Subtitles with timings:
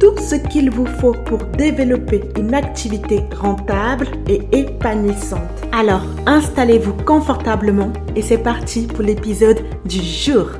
[0.00, 5.42] tout ce qu'il vous faut pour développer une activité rentable et épanouissante.
[5.72, 10.52] Alors, installez-vous confortablement et c'est parti pour l'épisode du jour.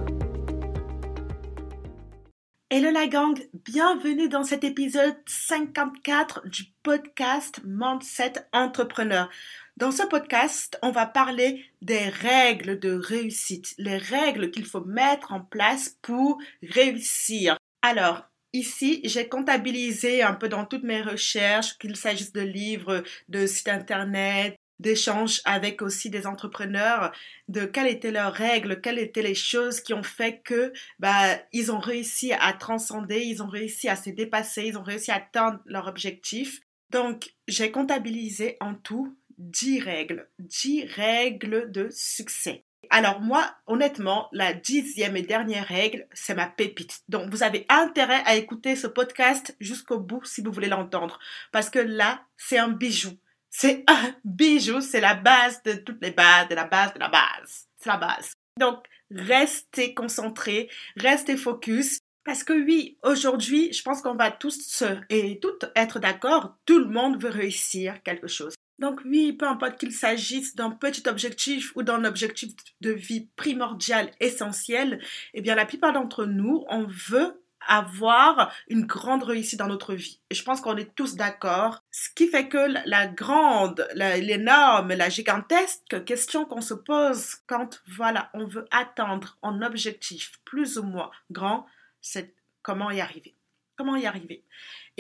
[2.69, 3.35] Hello la gang,
[3.65, 9.31] bienvenue dans cet épisode 54 du podcast Mindset Entrepreneur.
[9.79, 15.33] Dans ce podcast, on va parler des règles de réussite, les règles qu'il faut mettre
[15.33, 17.57] en place pour réussir.
[17.83, 23.47] Alors, Ici, j'ai comptabilisé un peu dans toutes mes recherches, qu'il s'agisse de livres, de
[23.47, 27.13] sites internet, d'échanges avec aussi des entrepreneurs,
[27.49, 31.71] de quelles étaient leurs règles, quelles étaient les choses qui ont fait que bah, ils
[31.71, 35.61] ont réussi à transcender, ils ont réussi à se dépasser, ils ont réussi à atteindre
[35.67, 36.61] leur objectif.
[36.91, 42.65] Donc, j'ai comptabilisé en tout 10 règles, 10 règles de succès.
[42.89, 47.03] Alors moi, honnêtement, la dixième et dernière règle, c'est ma pépite.
[47.09, 51.19] Donc vous avez intérêt à écouter ce podcast jusqu'au bout si vous voulez l'entendre.
[51.53, 53.11] Parce que là, c'est un bijou.
[53.51, 57.09] C'est un bijou, c'est la base de toutes les bases, de la base de la
[57.09, 57.69] base.
[57.77, 58.33] C'est la base.
[58.59, 61.99] Donc, restez concentrés, restez focus.
[62.25, 66.85] Parce que oui, aujourd'hui, je pense qu'on va tous et toutes être d'accord, tout le
[66.85, 68.55] monde veut réussir quelque chose.
[68.81, 74.11] Donc oui, peu importe qu'il s'agisse d'un petit objectif ou d'un objectif de vie primordial,
[74.21, 75.01] essentiel,
[75.35, 80.21] eh bien la plupart d'entre nous, on veut avoir une grande réussite dans notre vie.
[80.31, 81.85] Et je pense qu'on est tous d'accord.
[81.91, 88.31] Ce qui fait que la grande, l'énorme, la gigantesque question qu'on se pose quand, voilà,
[88.33, 91.67] on veut atteindre un objectif plus ou moins grand,
[92.01, 93.37] c'est comment y arriver.
[93.81, 94.45] Comment y arriver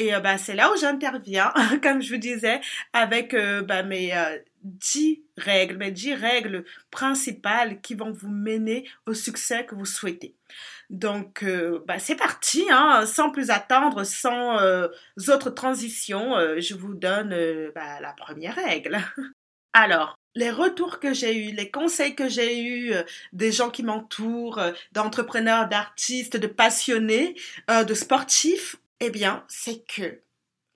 [0.00, 1.52] et euh, bah, c'est là où j'interviens,
[1.82, 2.62] comme je vous disais,
[2.94, 8.88] avec euh, bah, mes euh, dix règles, mes dix règles principales qui vont vous mener
[9.04, 10.34] au succès que vous souhaitez.
[10.88, 11.44] Donc,
[11.86, 14.56] bah, c'est parti, hein, sans plus attendre, sans
[15.28, 17.30] autres transitions, je vous donne
[17.74, 18.98] bah, la première règle.
[19.72, 22.94] Alors, les retours que j'ai eus, les conseils que j'ai eus
[23.32, 24.60] des gens qui m'entourent,
[24.92, 27.34] d'entrepreneurs, d'artistes, de passionnés,
[27.68, 30.20] de sportifs, eh bien, c'est que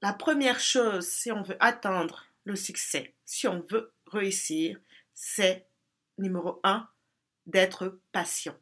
[0.03, 4.79] la première chose, si on veut atteindre le succès, si on veut réussir,
[5.15, 5.67] c'est
[6.19, 6.89] numéro un,
[7.47, 8.57] d'être patient.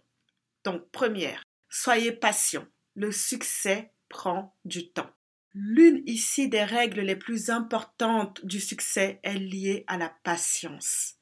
[0.65, 2.67] Donc, première, soyez patient.
[2.95, 5.11] Le succès prend du temps.
[5.55, 11.17] L'une ici des règles les plus importantes du succès est liée à la patience.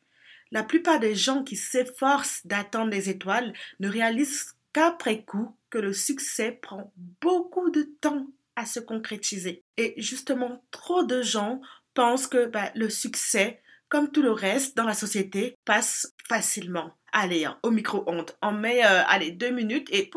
[0.53, 5.93] La plupart des gens qui s'efforcent d'atteindre les étoiles ne réalisent qu'après coup que le
[5.93, 8.27] succès prend beaucoup de temps
[8.57, 9.65] à se concrétiser.
[9.77, 11.61] Et justement, trop de gens
[11.95, 16.97] pensent que bah, le succès, comme tout le reste dans la société, passe facilement.
[17.13, 20.09] Allez, hein, au micro-ondes, on met, euh, allez, deux minutes et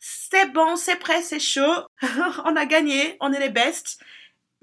[0.00, 1.86] c'est bon, c'est prêt, c'est chaud,
[2.44, 4.02] on a gagné, on est les bestes.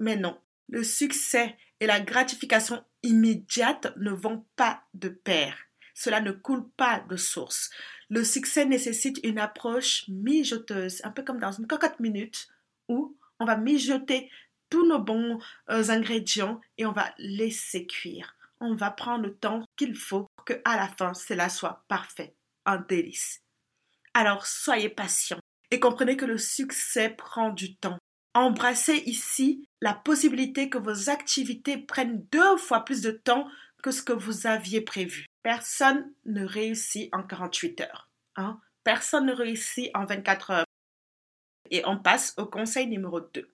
[0.00, 0.38] Mais non,
[0.68, 5.56] le succès et la gratification immédiate ne vont pas de pair.
[5.94, 7.70] Cela ne coule pas de source.
[8.10, 12.48] Le succès nécessite une approche mijoteuse, un peu comme dans une cocotte minute,
[12.88, 14.30] où on va mijoter
[14.70, 15.38] tous nos bons
[15.70, 18.34] euh, ingrédients et on va laisser cuire.
[18.60, 22.34] On va prendre le temps qu'il faut pour que à la fin cela soit parfait,
[22.66, 23.42] un délice.
[24.18, 25.38] Alors soyez patient
[25.70, 27.98] et comprenez que le succès prend du temps.
[28.34, 33.46] Embrassez ici la possibilité que vos activités prennent deux fois plus de temps
[33.80, 35.26] que ce que vous aviez prévu.
[35.44, 38.10] Personne ne réussit en 48 heures.
[38.34, 38.60] Hein?
[38.82, 40.66] Personne ne réussit en 24 heures.
[41.70, 43.48] Et on passe au conseil numéro 2.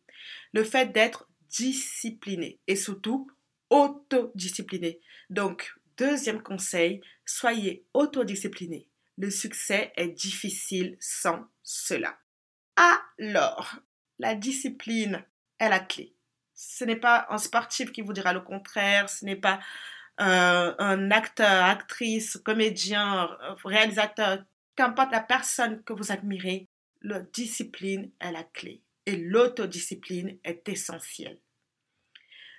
[0.55, 3.31] Le fait d'être discipliné et surtout
[3.69, 4.99] autodiscipliné.
[5.29, 8.89] Donc, deuxième conseil, soyez autodiscipliné.
[9.17, 12.19] Le succès est difficile sans cela.
[12.77, 13.77] Alors,
[14.19, 15.25] la discipline
[15.59, 16.15] est la clé.
[16.55, 19.61] Ce n'est pas un sportif qui vous dira le contraire, ce n'est pas
[20.21, 23.31] euh, un acteur, actrice, comédien,
[23.65, 24.45] réalisateur,
[24.77, 26.69] qu'importe la personne que vous admirez,
[27.03, 31.39] la discipline est la clé et l'autodiscipline est essentielle.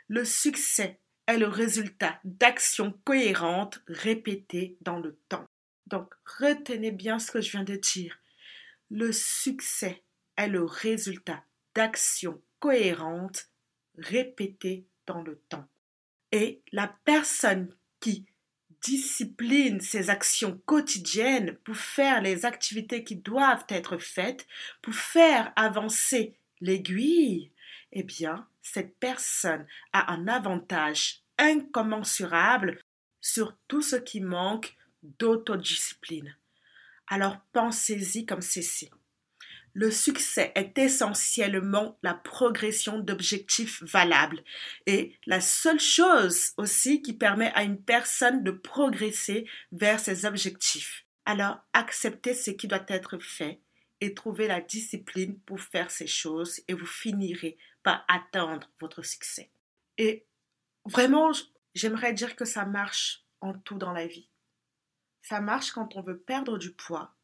[0.07, 5.45] Le succès est le résultat d'actions cohérentes répétées dans le temps.
[5.87, 8.17] Donc, retenez bien ce que je viens de dire.
[8.89, 10.01] Le succès
[10.37, 11.43] est le résultat
[11.73, 13.49] d'actions cohérentes,
[13.97, 15.67] répétées dans le temps.
[16.31, 18.25] Et la personne qui
[18.81, 24.45] discipline ses actions quotidiennes pour faire les activités qui doivent être faites,
[24.81, 27.51] pour faire avancer l'aiguille,
[27.91, 32.79] eh bien, cette personne a un avantage incommensurable
[33.21, 34.75] sur tout ce qui manque
[35.19, 36.35] d'autodiscipline.
[37.07, 38.89] Alors pensez-y comme ceci.
[39.73, 44.41] Le succès est essentiellement la progression d'objectifs valables
[44.85, 51.05] et la seule chose aussi qui permet à une personne de progresser vers ses objectifs.
[51.25, 53.59] Alors acceptez ce qui doit être fait
[53.99, 59.51] et trouvez la discipline pour faire ces choses et vous finirez par atteindre votre succès.
[59.97, 60.25] Et
[60.85, 61.31] vraiment,
[61.73, 64.29] j'aimerais dire que ça marche en tout dans la vie.
[65.27, 67.15] Ça marche quand on veut perdre du poids,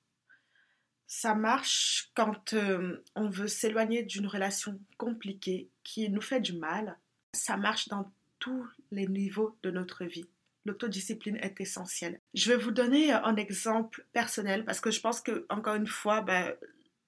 [1.05, 6.97] ça marche quand euh, on veut s'éloigner d'une relation compliquée qui nous fait du mal.
[7.35, 10.25] Ça marche dans tous les niveaux de notre vie.
[10.65, 12.19] L'autodiscipline est essentielle.
[12.33, 16.21] Je vais vous donner un exemple personnel parce que je pense que, encore une fois,
[16.21, 16.55] ben,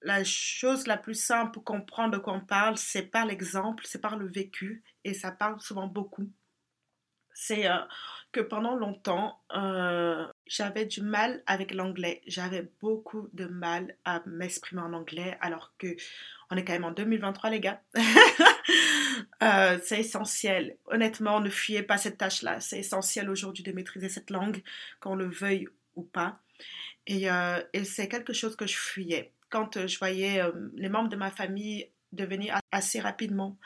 [0.02, 4.00] la chose la plus simple pour comprendre de quoi on parle, c'est par l'exemple, c'est
[4.00, 6.30] par le vécu et ça parle souvent beaucoup.
[7.32, 7.78] C'est euh,
[8.30, 12.22] que pendant longtemps, euh, j'avais du mal avec l'anglais.
[12.28, 15.96] J'avais beaucoup de mal à m'exprimer en anglais, alors que
[16.48, 17.82] on est quand même en 2023, les gars.
[19.42, 20.76] Euh, c'est essentiel.
[20.86, 22.60] Honnêtement, ne fuyez pas cette tâche-là.
[22.60, 24.62] C'est essentiel aujourd'hui de maîtriser cette langue,
[25.00, 26.40] qu'on le veuille ou pas.
[27.06, 29.32] Et, euh, c'est quelque chose que je fuyais.
[29.50, 30.40] Quand je voyais
[30.74, 33.58] les membres de ma famille devenir assez rapidement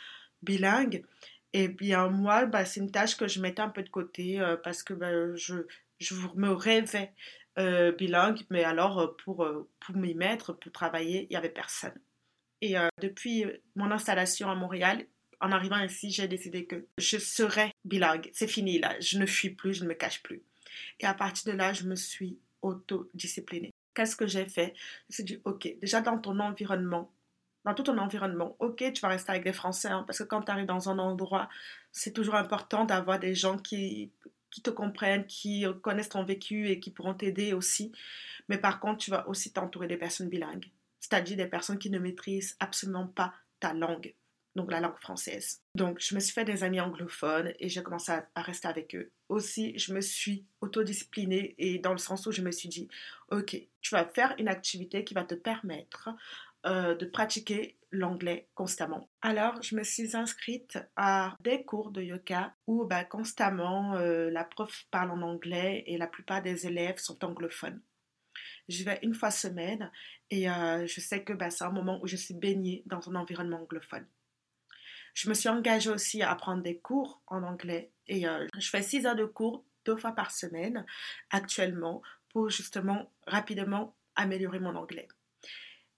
[0.42, 1.04] bilingues,
[1.52, 4.56] et bien moi, bah, c'est une tâche que je mettais un peu de côté euh,
[4.56, 5.66] parce que bah, je,
[5.98, 7.12] je me rêvais
[7.58, 9.46] euh, bilingue, mais alors euh, pour,
[9.80, 11.98] pour m'y mettre, pour travailler, il n'y avait personne.
[12.60, 13.44] Et depuis
[13.76, 15.06] mon installation à Montréal,
[15.40, 18.30] en arrivant ici, j'ai décidé que je serais bilingue.
[18.32, 20.42] C'est fini là, je ne fuis plus, je ne me cache plus.
[21.00, 23.72] Et à partir de là, je me suis autodisciplinée.
[23.94, 24.74] Qu'est-ce que j'ai fait?
[24.76, 27.12] Je me suis dit, ok, déjà dans ton environnement,
[27.64, 28.56] dans tout ton environnement.
[28.58, 30.98] Ok, tu vas rester avec des Français, hein, parce que quand tu arrives dans un
[30.98, 31.48] endroit,
[31.92, 34.12] c'est toujours important d'avoir des gens qui,
[34.50, 37.92] qui te comprennent, qui connaissent ton vécu et qui pourront t'aider aussi.
[38.48, 41.98] Mais par contre, tu vas aussi t'entourer des personnes bilingues, c'est-à-dire des personnes qui ne
[41.98, 44.14] maîtrisent absolument pas ta langue,
[44.54, 45.60] donc la langue française.
[45.74, 49.10] Donc, je me suis fait des amis anglophones et j'ai commencé à, rester avec eux.
[49.28, 52.88] Aussi, je me suis autodisciplinée et dans le sens où je me suis dit,
[53.30, 56.10] ok, tu vas faire une activité qui va te permettre
[56.66, 59.08] euh, de pratiquer l'anglais constamment.
[59.22, 64.44] Alors, je me suis inscrite à des cours de yoga où bah, constamment euh, la
[64.44, 67.80] prof parle en anglais et la plupart des élèves sont anglophones.
[68.68, 69.90] Je vais une fois semaine
[70.30, 73.14] et euh, je sais que bah, c'est un moment où je suis baignée dans un
[73.14, 74.06] environnement anglophone.
[75.14, 78.24] Je me suis engagée aussi à prendre des cours en anglais et
[78.58, 80.86] je fais six heures de cours deux fois par semaine
[81.30, 85.08] actuellement pour justement rapidement améliorer mon anglais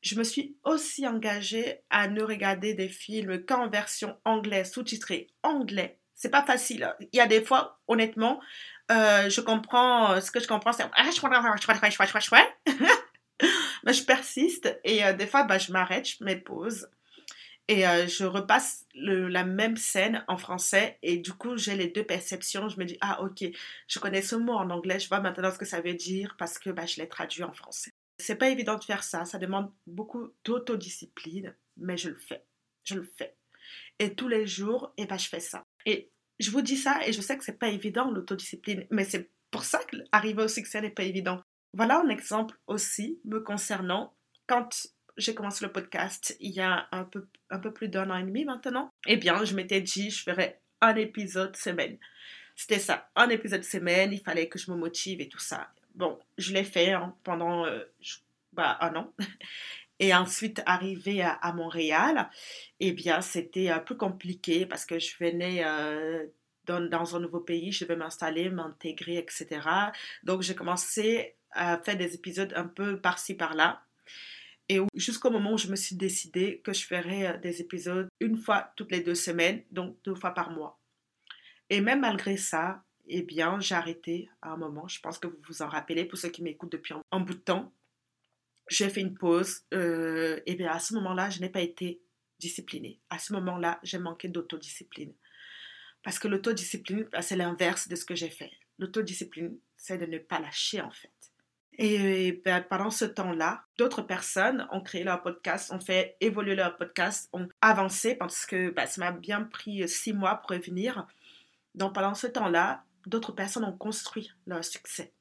[0.03, 5.99] je me suis aussi engagée à ne regarder des films qu'en version anglaise, sous-titrée anglais.
[6.15, 6.85] C'est pas facile.
[6.85, 6.95] Hein.
[7.01, 8.41] Il y a des fois, honnêtement,
[8.91, 10.85] euh, je comprends, euh, ce que je comprends, c'est
[13.85, 16.89] mais je persiste et euh, des fois, bah, je m'arrête, je mets pause
[17.69, 22.69] et je repasse la même scène en français et du coup, j'ai les deux perceptions.
[22.69, 23.45] Je me dis, ah ok,
[23.87, 26.59] je connais ce mot en anglais, je vois maintenant ce que ça veut dire parce
[26.59, 27.93] que bah, je l'ai traduit en français.
[28.21, 32.45] C'est pas évident de faire ça, ça demande beaucoup d'autodiscipline, mais je le fais.
[32.85, 33.37] Je le fais.
[33.99, 35.65] Et tous les jours, et eh ben, je fais ça.
[35.87, 39.31] Et je vous dis ça, et je sais que c'est pas évident l'autodiscipline, mais c'est
[39.51, 41.43] pour ça qu'arriver au succès n'est pas évident.
[41.75, 44.15] Voilà un exemple aussi me concernant.
[44.47, 48.17] Quand j'ai commencé le podcast il y a un peu, un peu plus d'un an
[48.17, 51.99] et demi maintenant, eh bien, je m'étais dit, je ferais un épisode semaine.
[52.57, 55.71] C'était ça, un épisode semaine, il fallait que je me motive et tout ça.
[55.95, 57.85] Bon, je l'ai fait hein, pendant euh,
[58.53, 59.13] bah, un an.
[59.99, 62.31] Et ensuite, arrivé à, Montréal,
[62.81, 66.27] eh bien, c'était peu compliqué parce que je venais euh,
[66.65, 69.61] dans, un nouveau pays, je devais m'installer, m'intégrer, etc.
[70.23, 73.83] Donc, j'ai commencé à faire des épisodes un peu par-ci, par-là.
[74.71, 78.37] Et jusqu'au moment où je me suis décidé que je ferais euh, des épisodes une
[78.37, 80.79] fois toutes les deux semaines, donc deux fois par mois.
[81.71, 84.89] Et même malgré ça, eh bien, j'ai arrêté à un moment.
[84.89, 87.41] Je pense que vous vous en rappelez pour ceux qui m'écoutent depuis un, bout de
[87.41, 87.73] temps.
[88.69, 89.63] J'ai fait une pause.
[89.73, 92.01] Et bien, à ce moment-là, je n'ai pas été
[92.39, 93.01] disciplinée.
[93.11, 95.13] À ce moment-là, j'ai manqué d'autodiscipline.
[96.03, 98.51] Parce que l'autodiscipline, bah, c'est l'inverse de ce que j'ai fait.
[98.79, 101.11] L'autodiscipline, c'est de ne pas lâcher, en fait.
[101.83, 106.77] Et ben, pendant ce temps-là, d'autres personnes ont créé leur podcast, ont fait évoluer leur
[106.77, 111.07] podcast, ont avancé parce que ben, ça m'a bien pris six mois pour revenir.
[111.75, 115.13] Donc pendant ce temps-là, d'autres personnes ont construit leur succès.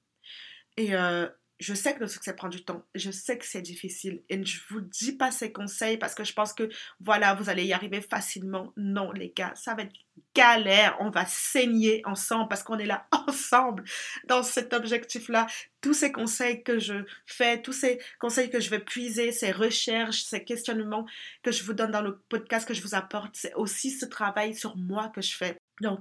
[0.77, 1.27] Et euh,
[1.59, 2.85] je sais que le succès prend du temps.
[2.95, 4.23] Je sais que c'est difficile.
[4.29, 6.69] Et je vous dis pas ces conseils parce que je pense que,
[7.01, 8.71] voilà, vous allez y arriver facilement.
[8.77, 9.93] Non, les gars, ça va être
[10.33, 10.95] galère.
[11.01, 13.83] On va saigner ensemble parce qu'on est là ensemble
[14.27, 15.47] dans cet objectif-là.
[15.81, 20.23] Tous ces conseils que je fais, tous ces conseils que je vais puiser, ces recherches,
[20.23, 21.05] ces questionnements
[21.43, 24.55] que je vous donne dans le podcast que je vous apporte, c'est aussi ce travail
[24.55, 25.57] sur moi que je fais.
[25.81, 25.99] Donc,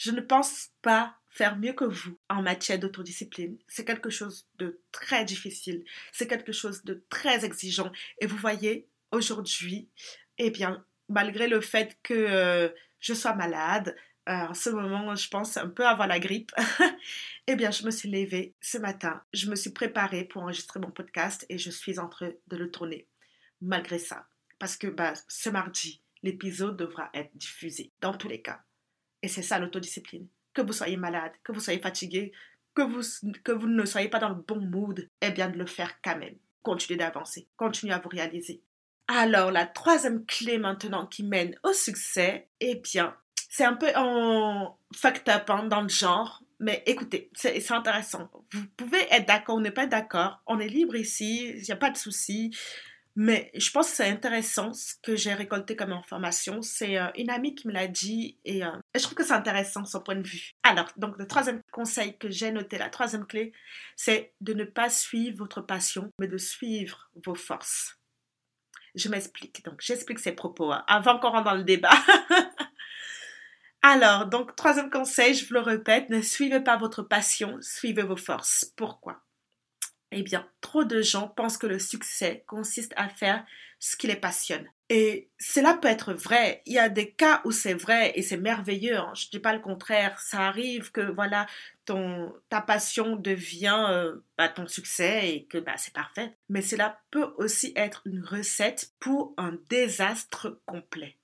[0.00, 3.58] je ne pense pas faire mieux que vous en matière d'autodiscipline.
[3.68, 7.92] C'est quelque chose de très difficile, c'est quelque chose de très exigeant.
[8.18, 9.90] Et vous voyez, aujourd'hui,
[10.38, 13.94] eh bien, malgré le fait que euh, je sois malade,
[14.30, 16.52] euh, en ce moment, je pense un peu avoir la grippe,
[17.46, 20.90] eh bien, je me suis levée ce matin, je me suis préparée pour enregistrer mon
[20.90, 23.06] podcast et je suis en train de le tourner,
[23.60, 24.26] malgré ça.
[24.58, 28.62] Parce que bah, ce mardi, l'épisode devra être diffusé, dans tous les cas.
[29.22, 30.26] Et c'est ça l'autodiscipline.
[30.52, 32.32] Que vous soyez malade, que vous soyez fatigué,
[32.74, 33.02] que vous,
[33.44, 36.36] que ne soyez pas dans le bon mood, eh bien de le faire quand même.
[36.62, 38.62] Continuez d'avancer, continuez à vous réaliser.
[39.08, 43.16] Alors, la troisième clé maintenant qui mène au succès, eh bien,
[43.48, 48.30] c'est un peu en fucked up hein, dans le genre, mais écoutez, c'est intéressant.
[48.52, 50.42] Vous pouvez être d'accord ou ne pas d'accord.
[50.46, 52.54] On est libre ici, il n'y a pas de souci.
[53.16, 56.62] Mais je pense que c'est intéressant ce que j'ai récolté comme information.
[56.62, 59.32] C'est euh, une amie qui me l'a dit et, euh, et, je trouve que c'est
[59.32, 60.52] intéressant son point de vue.
[60.62, 63.52] Alors, donc le troisième conseil que j'ai noté, la troisième clé,
[63.96, 67.98] c'est de ne pas suivre votre passion, mais de suivre vos forces.
[68.94, 69.64] Je m'explique.
[69.64, 71.90] Donc, j'explique ces propos hein, avant qu'on rentre dans le débat.
[73.82, 78.16] Alors, donc, troisième conseil, je vous le répète, ne suivez pas votre passion, suivez vos
[78.16, 78.72] forces.
[78.76, 79.22] Pourquoi?
[80.12, 83.44] Eh bien, trop de gens pensent que le succès consiste à faire
[83.78, 84.66] ce qui les passionne.
[84.88, 86.62] Et cela peut être vrai.
[86.66, 88.98] Il y a des cas où c'est vrai et c'est merveilleux.
[88.98, 89.12] Hein.
[89.14, 90.20] Je ne dis pas le contraire.
[90.20, 91.46] Ça arrive que voilà,
[91.84, 96.36] ton, ta passion devient euh, bah, ton succès et que bah, c'est parfait.
[96.48, 101.16] Mais cela peut aussi être une recette pour un désastre complet.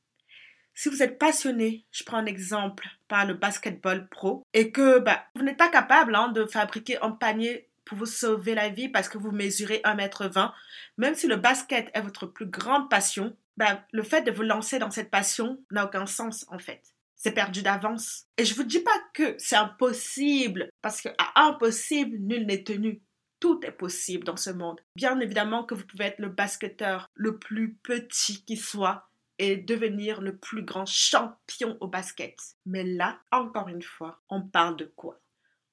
[0.78, 5.24] Si vous êtes passionné, je prends un exemple par le basketball pro, et que bah,
[5.34, 9.08] vous n'êtes pas capable hein, de fabriquer un panier pour vous sauver la vie parce
[9.08, 10.52] que vous mesurez 1m20,
[10.98, 14.78] même si le basket est votre plus grande passion, ben, le fait de vous lancer
[14.78, 16.82] dans cette passion n'a aucun sens en fait.
[17.14, 18.26] C'est perdu d'avance.
[18.36, 23.00] Et je vous dis pas que c'est impossible, parce qu'à impossible, nul n'est tenu.
[23.40, 24.80] Tout est possible dans ce monde.
[24.94, 30.20] Bien évidemment que vous pouvez être le basketteur le plus petit qui soit et devenir
[30.20, 32.36] le plus grand champion au basket.
[32.64, 35.20] Mais là, encore une fois, on parle de quoi?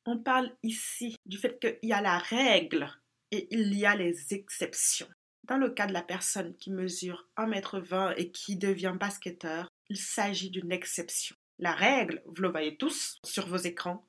[0.06, 2.90] On parle ici du fait qu'il y a la règle
[3.32, 5.08] et il y a les exceptions.
[5.44, 10.50] Dans le cas de la personne qui mesure 1m20 et qui devient basketteur, il s'agit
[10.50, 11.36] d'une exception.
[11.60, 14.08] La règle, vous le voyez tous sur vos écrans,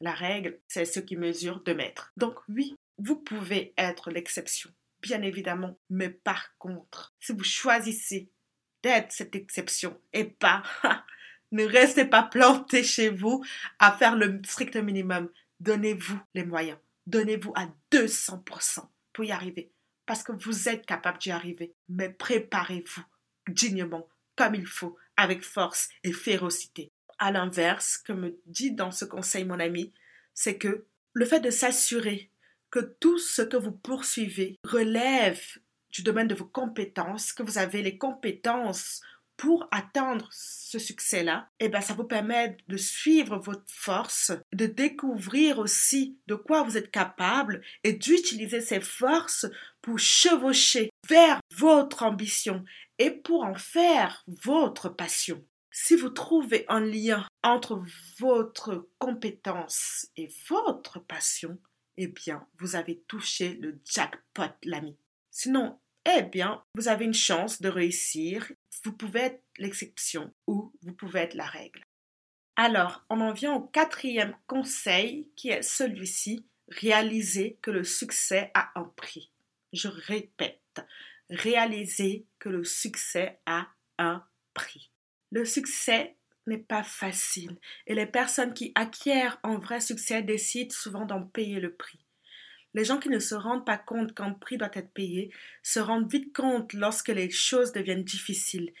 [0.00, 2.12] la règle, c'est ceux qui mesurent 2 mètres.
[2.16, 4.70] Donc oui, vous pouvez être l'exception,
[5.00, 8.30] bien évidemment, mais par contre, si vous choisissez
[8.82, 10.62] d'être cette exception et pas
[11.52, 13.44] Ne restez pas planté chez vous
[13.78, 15.30] à faire le strict minimum.
[15.60, 16.78] Donnez-vous les moyens.
[17.06, 19.70] Donnez-vous à 200% pour y arriver.
[20.04, 21.74] Parce que vous êtes capable d'y arriver.
[21.88, 23.02] Mais préparez-vous
[23.48, 26.92] dignement, comme il faut, avec force et férocité.
[27.18, 29.92] À l'inverse, comme me dit dans ce conseil mon ami,
[30.34, 32.30] c'est que le fait de s'assurer
[32.70, 35.42] que tout ce que vous poursuivez relève
[35.90, 39.00] du domaine de vos compétences, que vous avez les compétences
[39.38, 45.60] pour atteindre ce succès-là, eh ben, ça vous permet de suivre votre force, de découvrir
[45.60, 49.46] aussi de quoi vous êtes capable et d'utiliser ces forces
[49.80, 52.64] pour chevaucher vers votre ambition
[52.98, 55.42] et pour en faire votre passion.
[55.70, 57.80] Si vous trouvez un lien entre
[58.18, 61.58] votre compétence et votre passion,
[61.96, 64.96] eh bien, vous avez touché le jackpot, l'ami.
[65.30, 68.50] Sinon, eh bien, vous avez une chance de réussir.
[68.84, 71.84] Vous pouvez être l'exception ou vous pouvez être la règle.
[72.56, 78.70] Alors, on en vient au quatrième conseil qui est celui-ci, réaliser que le succès a
[78.74, 79.30] un prix.
[79.72, 80.80] Je répète,
[81.30, 83.68] réaliser que le succès a
[83.98, 84.90] un prix.
[85.30, 86.16] Le succès
[86.46, 91.60] n'est pas facile et les personnes qui acquièrent un vrai succès décident souvent d'en payer
[91.60, 92.07] le prix.
[92.74, 95.32] Les gens qui ne se rendent pas compte qu'un prix doit être payé
[95.62, 98.72] se rendent vite compte lorsque les choses deviennent difficiles,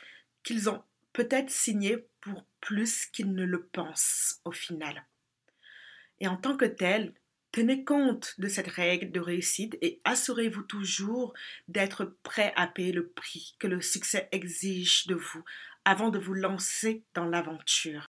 [0.42, 5.04] qu'ils ont peut-être signé pour plus qu'ils ne le pensent au final.
[6.20, 7.14] Et en tant que tel,
[7.50, 11.32] Tenez compte de cette règle de réussite et assurez-vous toujours
[11.66, 15.42] d'être prêt à payer le prix que le succès exige de vous
[15.86, 18.07] avant de vous lancer dans l'aventure.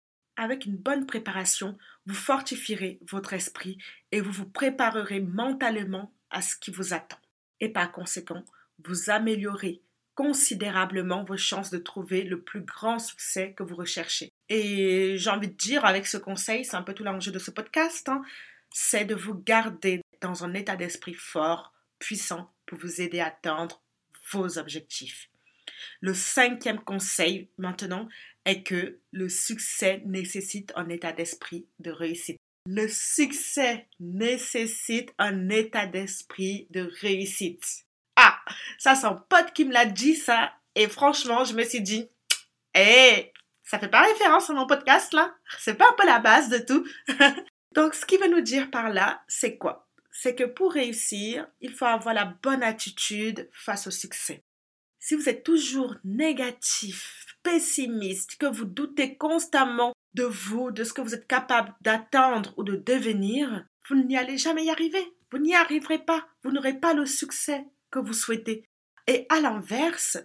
[0.41, 3.77] Avec une bonne préparation, vous fortifierez votre esprit
[4.11, 7.19] et vous vous préparerez mentalement à ce qui vous attend.
[7.59, 8.43] Et par conséquent,
[8.83, 9.83] vous améliorez
[10.15, 14.31] considérablement vos chances de trouver le plus grand succès que vous recherchez.
[14.49, 17.51] Et j'ai envie de dire avec ce conseil, c'est un peu tout l'enjeu de ce
[17.51, 18.23] podcast, hein,
[18.71, 23.83] c'est de vous garder dans un état d'esprit fort, puissant, pour vous aider à atteindre
[24.31, 25.29] vos objectifs.
[26.01, 28.09] Le cinquième conseil maintenant
[28.45, 32.37] est que le succès nécessite un état d'esprit de réussite.
[32.65, 37.85] Le succès nécessite un état d'esprit de réussite.
[38.15, 38.39] Ah,
[38.79, 42.09] ça c'est un pote qui me l'a dit ça et franchement je me suis dit,
[42.75, 43.31] hé,
[43.63, 46.57] ça fait pas référence à mon podcast là C'est pas un peu la base de
[46.57, 46.85] tout
[47.73, 49.87] Donc ce qu'il veut nous dire par là, c'est quoi?
[50.11, 54.43] C'est que pour réussir, il faut avoir la bonne attitude face au succès.
[55.03, 61.01] Si vous êtes toujours négatif, pessimiste, que vous doutez constamment de vous, de ce que
[61.01, 65.03] vous êtes capable d'atteindre ou de devenir, vous n'y allez jamais y arriver.
[65.31, 66.27] Vous n'y arriverez pas.
[66.43, 68.63] Vous n'aurez pas le succès que vous souhaitez.
[69.07, 70.19] Et à l'inverse,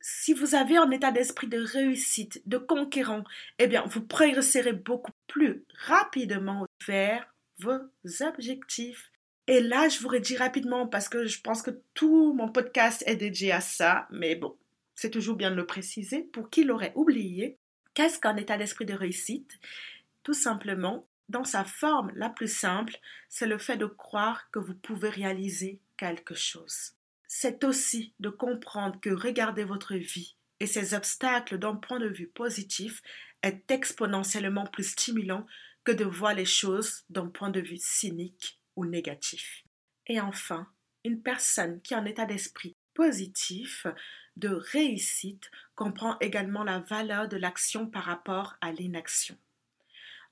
[0.00, 3.22] si vous avez un état d'esprit de réussite, de conquérant,
[3.60, 7.78] eh bien, vous progresserez beaucoup plus rapidement vers vos
[8.22, 9.12] objectifs.
[9.48, 13.16] Et là, je vous redis rapidement parce que je pense que tout mon podcast est
[13.16, 14.56] dédié à ça, mais bon,
[14.96, 17.56] c'est toujours bien de le préciser pour qui l'aurait oublié.
[17.94, 19.58] Qu'est-ce qu'un état d'esprit de réussite?
[20.24, 22.96] Tout simplement, dans sa forme la plus simple,
[23.28, 26.94] c'est le fait de croire que vous pouvez réaliser quelque chose.
[27.28, 32.28] C'est aussi de comprendre que regarder votre vie et ses obstacles d'un point de vue
[32.28, 33.00] positif
[33.42, 35.46] est exponentiellement plus stimulant
[35.84, 39.64] que de voir les choses d'un point de vue cynique négatif.
[40.06, 40.68] Et enfin,
[41.04, 43.86] une personne qui a un état d'esprit positif
[44.36, 49.36] de réussite comprend également la valeur de l'action par rapport à l'inaction.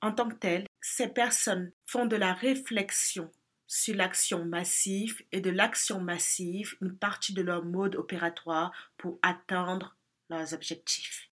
[0.01, 3.31] En tant que telle, ces personnes font de la réflexion
[3.67, 9.97] sur l'action massive et de l'action massive une partie de leur mode opératoire pour atteindre
[10.29, 11.31] leurs objectifs.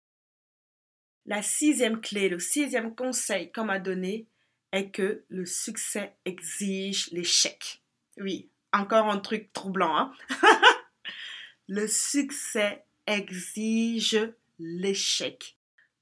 [1.26, 4.28] La sixième clé, le sixième conseil qu'on m'a donné
[4.76, 7.82] est que le succès exige l'échec.
[8.18, 9.96] Oui, encore un truc troublant.
[9.96, 10.14] Hein?
[11.68, 15.58] le succès exige l'échec.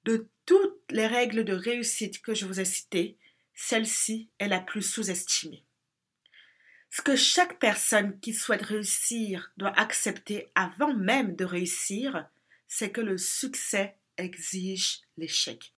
[0.05, 3.17] De toutes les règles de réussite que je vous ai citées,
[3.53, 5.63] celle-ci est la plus sous-estimée.
[6.89, 12.27] Ce que chaque personne qui souhaite réussir doit accepter avant même de réussir,
[12.67, 15.72] c'est que le succès exige l'échec.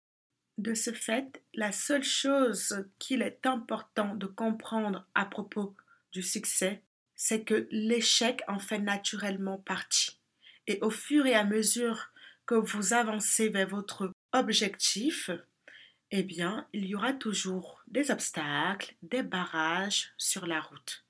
[0.58, 5.74] De ce fait, la seule chose qu'il est important de comprendre à propos
[6.12, 6.82] du succès,
[7.16, 10.20] c'est que l'échec en fait naturellement partie.
[10.66, 12.10] Et au fur et à mesure
[12.46, 15.30] que vous avancez vers votre objectif,
[16.10, 21.04] eh bien, il y aura toujours des obstacles, des barrages sur la route.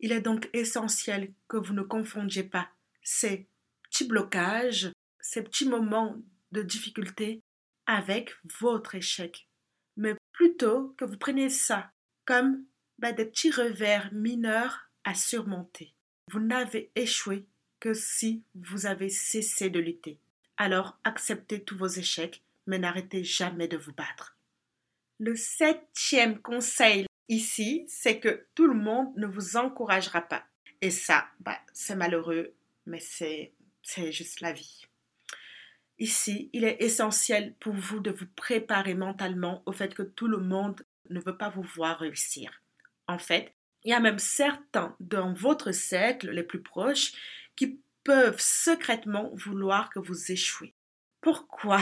[0.00, 2.68] Il est donc essentiel que vous ne confondiez pas
[3.02, 3.46] ces
[3.82, 6.16] petits blocages, ces petits moments
[6.52, 7.42] de difficulté
[7.88, 9.48] avec votre échec,
[9.96, 11.90] mais plutôt que vous preniez ça
[12.24, 12.64] comme
[12.98, 15.94] bah, des petits revers mineurs à surmonter.
[16.30, 17.46] Vous n'avez échoué
[17.80, 20.20] que si vous avez cessé de lutter.
[20.58, 24.36] Alors acceptez tous vos échecs, mais n'arrêtez jamais de vous battre.
[25.18, 30.44] Le septième conseil ici, c'est que tout le monde ne vous encouragera pas.
[30.82, 32.54] Et ça, bah, c'est malheureux,
[32.86, 33.52] mais c'est
[34.12, 34.86] juste la vie.
[35.98, 40.38] Ici, il est essentiel pour vous de vous préparer mentalement au fait que tout le
[40.38, 42.62] monde ne veut pas vous voir réussir.
[43.08, 43.52] En fait,
[43.84, 47.12] il y a même certains dans votre cercle les plus proches
[47.56, 50.74] qui peuvent secrètement vouloir que vous échouez.
[51.20, 51.80] Pourquoi?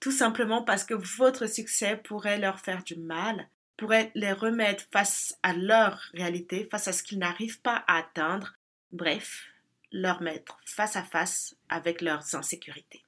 [0.00, 5.38] Tout simplement parce que votre succès pourrait leur faire du mal, pourrait les remettre face
[5.44, 8.54] à leur réalité, face à ce qu'ils n'arrivent pas à atteindre,
[8.90, 9.46] bref,
[9.92, 13.04] leur mettre face à face avec leurs insécurités.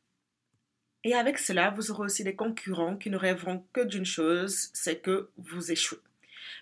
[1.05, 5.01] Et avec cela, vous aurez aussi des concurrents qui ne rêveront que d'une chose, c'est
[5.01, 5.99] que vous échouez.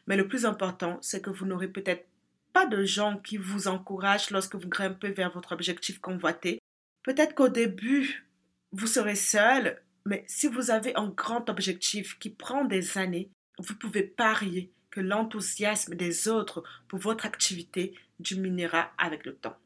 [0.07, 2.07] Mais le plus important, c'est que vous n'aurez peut-être
[2.53, 6.61] pas de gens qui vous encouragent lorsque vous grimpez vers votre objectif convoité.
[7.05, 8.27] Peut-être qu'au début,
[8.73, 13.77] vous serez seul, mais si vous avez un grand objectif qui prend des années, vous
[13.77, 19.57] pouvez parier que l'enthousiasme des autres pour votre activité diminuera avec le temps.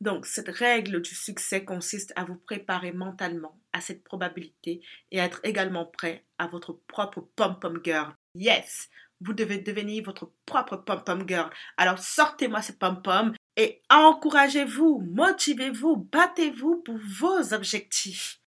[0.00, 5.26] Donc, cette règle du succès consiste à vous préparer mentalement à cette probabilité et à
[5.26, 8.14] être également prêt à votre propre pom-pom girl.
[8.34, 8.88] Yes,
[9.20, 11.50] Vous devez devenir votre propre pom-pom girl.
[11.76, 18.40] Alors sortez-moi ces pom-pom et encouragez-vous, motivez-vous, battez-vous pour vos objectifs.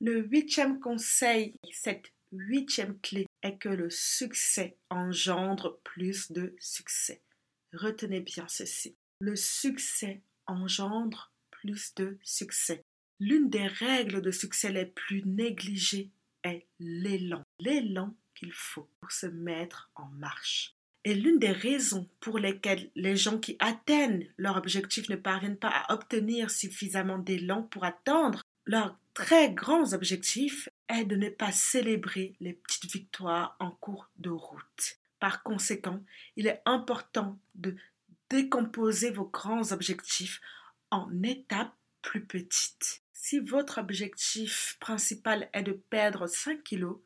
[0.00, 7.22] Le huitième conseil, cette huitième clé est que le succès engendre plus de succès.
[7.72, 8.96] Retenez bien ceci.
[9.20, 12.82] Le succès engendre plus de succès.
[13.18, 16.10] L'une des règles de succès les plus négligées
[16.42, 17.42] est l'élan.
[17.58, 20.74] L'élan qu'il faut pour se mettre en marche.
[21.04, 25.68] Et l'une des raisons pour lesquelles les gens qui atteignent leur objectif ne parviennent pas
[25.70, 32.34] à obtenir suffisamment d'élan pour atteindre leurs très grands objectifs est de ne pas célébrer
[32.40, 34.98] les petites victoires en cours de route.
[35.18, 36.02] Par conséquent,
[36.36, 37.76] il est important de
[38.30, 40.40] décomposer vos grands objectifs
[40.90, 43.02] en étapes plus petites.
[43.12, 47.00] Si votre objectif principal est de perdre 5 kilos,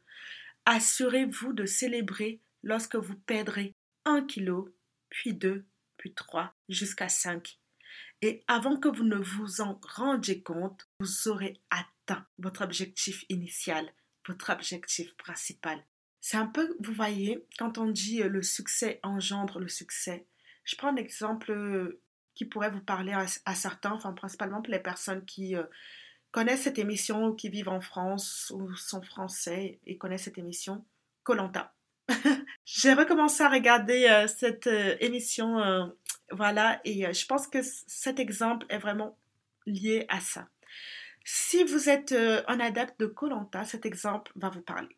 [0.64, 4.70] assurez-vous de célébrer lorsque vous perdrez 1 kg,
[5.10, 7.58] puis 2, puis 3, jusqu'à 5.
[8.22, 13.92] Et avant que vous ne vous en rendiez compte, vous aurez atteint votre objectif initial,
[14.26, 15.84] votre objectif principal.
[16.20, 20.26] C'est un peu, vous voyez, quand on dit euh, le succès engendre le succès.
[20.64, 22.00] Je prends un exemple euh,
[22.34, 25.64] qui pourrait vous parler à, certains, enfin principalement pour les personnes qui euh,
[26.30, 30.84] connaissent cette émission ou qui vivent en France ou sont français et connaissent cette émission,
[31.22, 31.74] Colanta.
[32.64, 34.66] J'ai recommencé à regarder euh, cette
[35.00, 35.92] émission,
[36.30, 39.18] voilà, et je pense que cet exemple est vraiment
[39.66, 40.48] lié à ça.
[41.24, 44.94] Si vous êtes un adepte de Colanta, cet exemple va vous parler.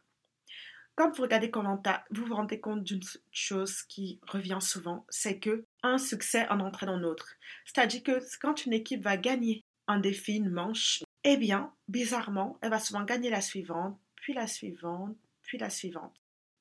[0.96, 5.66] Quand vous regardez Colanta, vous vous rendez compte d'une chose qui revient souvent, c'est que
[5.82, 7.36] un succès en entraîne un autre.
[7.66, 12.70] C'est-à-dire que quand une équipe va gagner un défi, une manche, eh bien, bizarrement, elle
[12.70, 16.14] va souvent gagner la suivante, puis la suivante, puis la suivante.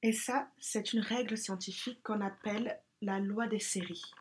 [0.04, 4.12] Et ça, c'est une règle scientifique qu'on appelle la loi des séries.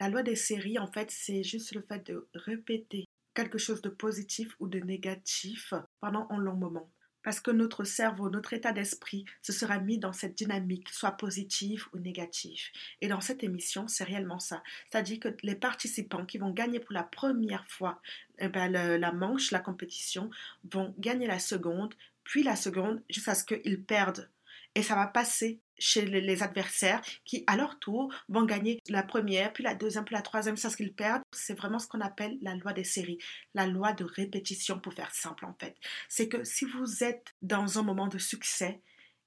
[0.00, 3.88] La loi des séries, en fait, c'est juste le fait de répéter quelque chose de
[3.88, 6.90] positif ou de négatif pendant un long moment.
[7.28, 11.84] Parce que notre cerveau, notre état d'esprit se sera mis dans cette dynamique, soit positive
[11.92, 12.62] ou négative.
[13.02, 14.62] Et dans cette émission, c'est réellement ça.
[14.88, 18.00] C'est-à-dire que les participants qui vont gagner pour la première fois
[18.38, 20.30] eh ben, la manche, la compétition,
[20.72, 24.30] vont gagner la seconde, puis la seconde, jusqu'à ce qu'ils perdent
[24.78, 29.52] et ça va passer chez les adversaires qui, à leur tour, vont gagner la première,
[29.52, 31.22] puis la deuxième, puis la troisième, ce qu'ils perdent.
[31.32, 33.18] C'est vraiment ce qu'on appelle la loi des séries,
[33.54, 35.74] la loi de répétition pour faire simple en fait.
[36.08, 38.80] C'est que si vous êtes dans un moment de succès,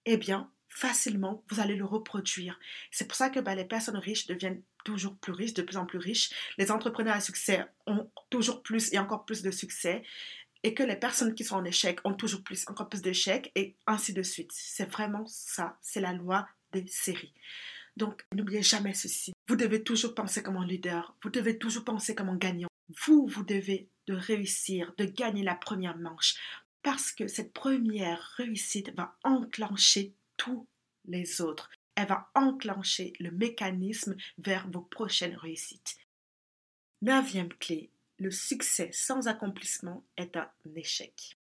[0.06, 2.58] eh bien, facilement, vous allez le reproduire.
[2.92, 5.86] C'est pour ça que bah, les personnes riches deviennent toujours plus riches, de plus en
[5.86, 6.32] plus riches.
[6.58, 10.02] Les entrepreneurs à succès ont toujours plus et encore plus de succès
[10.63, 13.76] et que les personnes qui sont en échec ont toujours plus, encore plus d'échecs et
[13.88, 14.52] ainsi de suite.
[14.54, 17.34] C'est vraiment ça, c'est la loi des séries.
[17.97, 19.34] Donc, n'oubliez jamais ceci.
[19.47, 22.69] Vous devez toujours penser comme un leader, vous devez toujours penser comme un gagnant.
[23.06, 26.36] Vous, vous devez de réussir, de gagner la première manche
[26.84, 30.67] parce que cette première réussite va enclencher tous
[31.06, 31.69] les autres.
[31.95, 35.97] Elle va enclencher le mécanisme vers vos prochaines réussites.
[37.02, 37.91] Neuvième clé,
[38.22, 41.38] le succès sans accomplissement est un échec.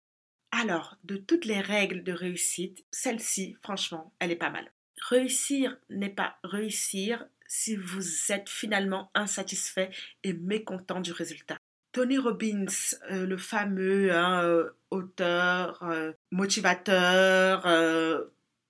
[0.52, 4.70] Alors, de toutes les règles de réussite, celle-ci, franchement, elle est pas mal.
[5.08, 9.90] Réussir n'est pas réussir si vous êtes finalement insatisfait
[10.22, 11.56] et mécontent du résultat.
[11.92, 12.66] Tony Robbins,
[13.10, 17.66] euh, le fameux hein, euh, auteur, euh, motivateur,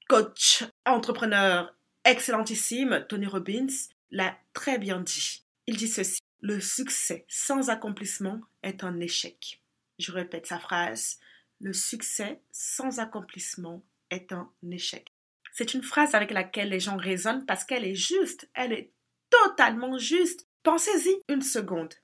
[0.09, 3.67] coach, entrepreneur excellentissime, Tony Robbins,
[4.11, 5.45] l'a très bien dit.
[5.67, 6.21] Il dit ceci.
[6.41, 9.61] Le succès sans accomplissement est un échec.
[9.99, 11.19] Je répète sa phrase.
[11.61, 15.13] Le succès sans accomplissement est un échec.
[15.53, 18.93] C'est une phrase avec laquelle les gens raisonnent parce qu'elle est juste, elle est
[19.31, 20.47] totalement juste.
[20.63, 21.95] Pensez-y une seconde.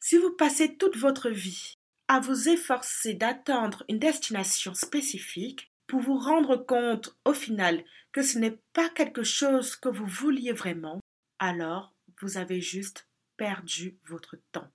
[0.00, 1.76] Si vous passez toute votre vie
[2.08, 8.38] à vous efforcer d'atteindre une destination spécifique, pour vous rendre compte au final que ce
[8.38, 11.00] n'est pas quelque chose que vous vouliez vraiment,
[11.38, 13.06] alors vous avez juste
[13.42, 14.70] perdu votre temps.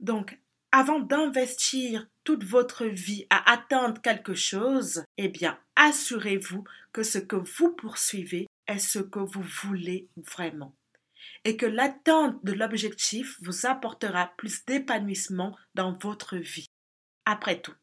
[0.00, 0.36] Donc,
[0.72, 7.36] avant d'investir toute votre vie à atteindre quelque chose, eh bien, assurez-vous que ce que
[7.36, 10.74] vous poursuivez est ce que vous voulez vraiment
[11.44, 16.66] et que l'atteinte de l'objectif vous apportera plus d'épanouissement dans votre vie.
[17.26, 17.74] Après tout,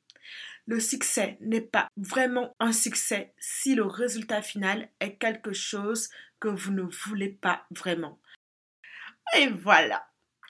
[0.65, 6.09] le succès n'est pas vraiment un succès si le résultat final est quelque chose
[6.41, 8.19] que vous ne voulez pas vraiment.
[9.37, 10.05] Et voilà,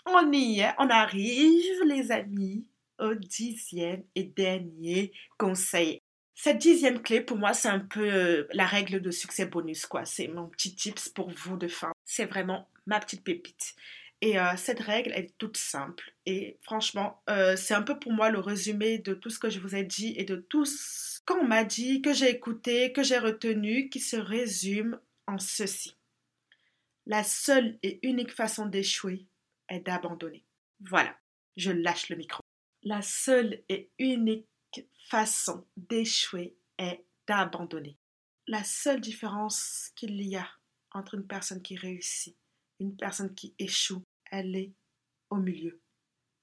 [0.06, 2.66] on y est, on arrive les amis
[3.00, 6.00] au dixième et dernier conseil.
[6.36, 10.04] Cette dixième clé, pour moi, c'est un peu euh, la règle de succès bonus, quoi.
[10.04, 11.92] C'est mon petit tips pour vous de fin.
[12.06, 13.76] C'est vraiment ma petite pépite.
[14.22, 16.14] Et euh, cette règle est toute simple.
[16.26, 19.60] Et franchement, euh, c'est un peu pour moi le résumé de tout ce que je
[19.60, 23.18] vous ai dit et de tout ce qu'on m'a dit, que j'ai écouté, que j'ai
[23.18, 25.96] retenu, qui se résume en ceci.
[27.06, 29.28] La seule et unique façon d'échouer
[29.68, 30.46] est d'abandonner.
[30.80, 31.18] Voilà,
[31.58, 32.42] je lâche le micro.
[32.82, 34.48] La seule et unique
[35.10, 37.98] façon d'échouer est d'abandonner.
[38.48, 40.48] La seule différence qu'il y a
[40.92, 42.38] entre une personne qui réussit,
[42.80, 44.74] une personne qui échoue, elle est
[45.30, 45.82] au milieu.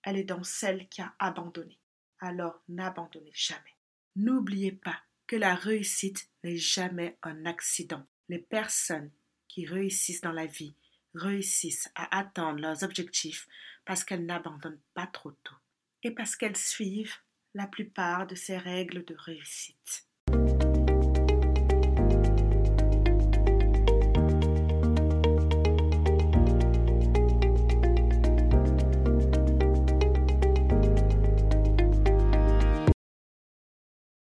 [0.02, 1.78] Elle est dans celle qui a abandonné.
[2.18, 3.76] Alors n'abandonnez jamais.
[4.16, 8.04] N'oubliez pas que la réussite n'est jamais un accident.
[8.28, 9.10] Les personnes
[9.50, 10.74] qui réussissent dans la vie
[11.14, 13.48] réussissent à atteindre leurs objectifs
[13.84, 15.56] parce qu'elles n'abandonnent pas trop tôt
[16.04, 17.16] et parce qu'elles suivent
[17.54, 20.06] la plupart de ces règles de réussite.